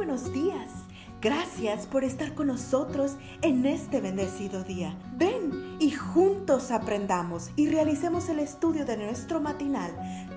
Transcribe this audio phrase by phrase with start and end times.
[0.00, 0.86] buenos días.
[1.20, 4.96] Gracias por estar con nosotros en este bendecido día.
[5.18, 9.90] Ven y juntos aprendamos y realicemos el estudio de nuestro matinal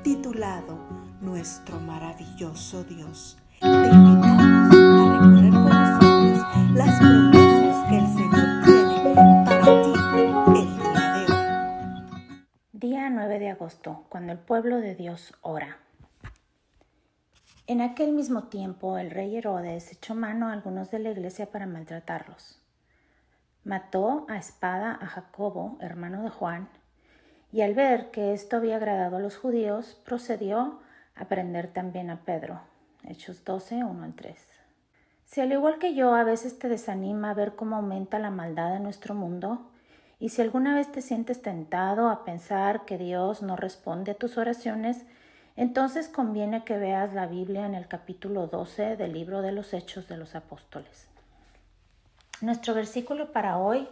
[0.04, 0.78] titulado
[1.21, 3.38] Nuestro maravilloso Dios.
[3.62, 9.93] Te invitamos a recorrer con nosotros las promesas que el Señor tiene para ti
[10.59, 12.20] el día de hoy.
[12.73, 15.82] Día 9 de agosto, cuando el pueblo de Dios ora.
[17.66, 21.66] En aquel mismo tiempo el rey Herodes echó mano a algunos de la iglesia para
[21.66, 22.59] maltratarlos.
[23.63, 26.67] Mató a espada a Jacobo, hermano de Juan,
[27.53, 30.81] y al ver que esto había agradado a los judíos, procedió
[31.16, 32.59] a prender también a Pedro.
[33.05, 34.36] Hechos 12, 1 al 3.
[35.23, 38.84] Si al igual que yo a veces te desanima ver cómo aumenta la maldad en
[38.84, 39.70] nuestro mundo,
[40.20, 44.38] y si alguna vez te sientes tentado a pensar que Dios no responde a tus
[44.38, 45.05] oraciones,
[45.55, 50.07] entonces conviene que veas la Biblia en el capítulo 12 del libro de los Hechos
[50.07, 51.07] de los Apóstoles.
[52.41, 53.88] Nuestro versículo para hoy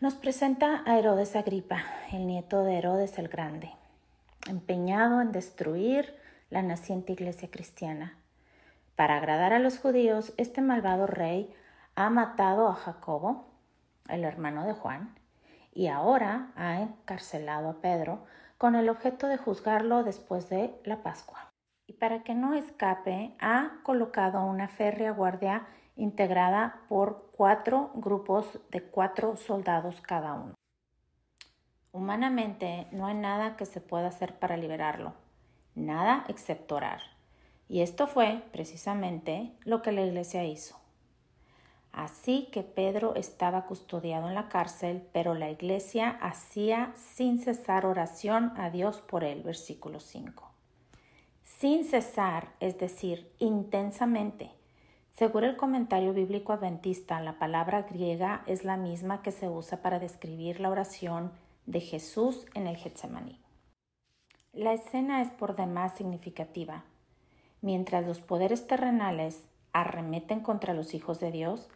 [0.00, 3.70] nos presenta a Herodes Agripa, el nieto de Herodes el Grande,
[4.48, 6.14] empeñado en destruir
[6.50, 8.16] la naciente iglesia cristiana.
[8.96, 11.54] Para agradar a los judíos, este malvado rey
[11.94, 13.46] ha matado a Jacobo,
[14.08, 15.14] el hermano de Juan,
[15.72, 18.26] y ahora ha encarcelado a Pedro,
[18.62, 21.50] con el objeto de juzgarlo después de la Pascua.
[21.88, 28.84] Y para que no escape, ha colocado una férrea guardia integrada por cuatro grupos de
[28.84, 30.54] cuatro soldados cada uno.
[31.90, 35.14] Humanamente no hay nada que se pueda hacer para liberarlo,
[35.74, 37.00] nada excepto orar.
[37.68, 40.81] Y esto fue precisamente lo que la iglesia hizo.
[41.92, 48.52] Así que Pedro estaba custodiado en la cárcel, pero la iglesia hacía sin cesar oración
[48.56, 49.42] a Dios por él.
[49.42, 50.50] Versículo 5.
[51.42, 54.50] Sin cesar, es decir, intensamente.
[55.10, 59.98] Según el comentario bíblico adventista, la palabra griega es la misma que se usa para
[59.98, 61.30] describir la oración
[61.66, 63.38] de Jesús en el Getsemaní.
[64.54, 66.84] La escena es por demás significativa.
[67.60, 71.68] Mientras los poderes terrenales arremeten contra los hijos de Dios,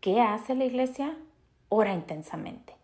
[0.00, 1.14] ¿Qué hace la iglesia?
[1.68, 2.74] Ora intensamente.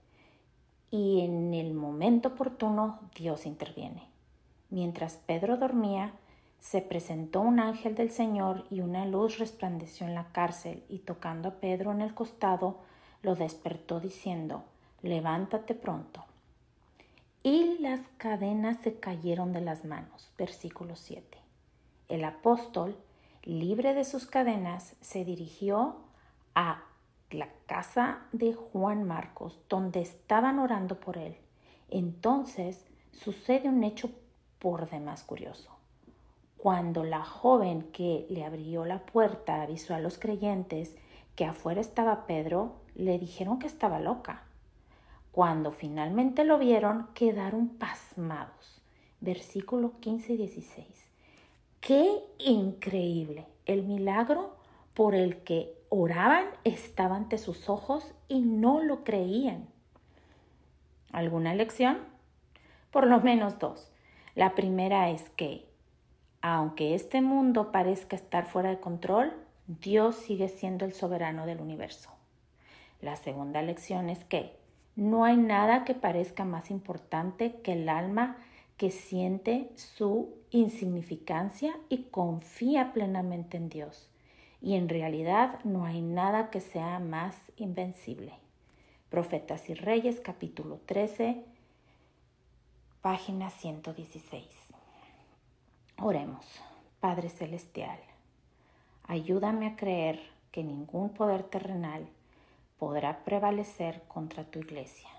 [0.90, 4.02] Y en el momento oportuno Dios interviene.
[4.68, 6.12] Mientras Pedro dormía,
[6.60, 11.48] se presentó un ángel del Señor y una luz resplandeció en la cárcel y tocando
[11.48, 12.80] a Pedro en el costado,
[13.22, 14.64] lo despertó diciendo,
[15.00, 16.22] levántate pronto.
[17.42, 20.30] Y las cadenas se cayeron de las manos.
[20.36, 21.38] Versículo 7.
[22.10, 22.94] El apóstol,
[23.42, 25.96] libre de sus cadenas, se dirigió
[26.54, 26.82] a
[27.30, 31.36] la casa de Juan Marcos, donde estaban orando por él.
[31.88, 34.10] Entonces sucede un hecho
[34.58, 35.70] por demás curioso.
[36.56, 40.96] Cuando la joven que le abrió la puerta avisó a los creyentes
[41.34, 44.42] que afuera estaba Pedro, le dijeron que estaba loca.
[45.32, 48.80] Cuando finalmente lo vieron, quedaron pasmados.
[49.20, 50.86] Versículo 15 y 16.
[51.80, 53.46] ¡Qué increíble!
[53.66, 54.56] El milagro
[54.94, 59.66] por el que oraban estaba ante sus ojos y no lo creían.
[61.12, 61.98] ¿Alguna lección?
[62.90, 63.92] Por lo menos dos.
[64.34, 65.66] La primera es que,
[66.42, 69.32] aunque este mundo parezca estar fuera de control,
[69.66, 72.10] Dios sigue siendo el soberano del universo.
[73.00, 74.56] La segunda lección es que
[74.94, 78.36] no hay nada que parezca más importante que el alma
[78.76, 84.10] que siente su insignificancia y confía plenamente en Dios
[84.66, 88.32] y en realidad no hay nada que sea más invencible.
[89.10, 91.44] Profetas y Reyes capítulo 13,
[93.00, 94.44] página 116.
[96.02, 96.44] Oremos,
[96.98, 98.00] Padre Celestial,
[99.04, 100.18] ayúdame a creer
[100.50, 102.08] que ningún poder terrenal
[102.76, 105.10] podrá prevalecer contra tu iglesia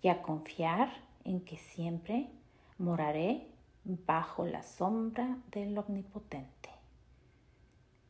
[0.00, 0.90] y a confiar
[1.24, 2.30] en que siempre
[2.78, 3.46] moraré
[3.84, 6.77] bajo la sombra del Omnipotente.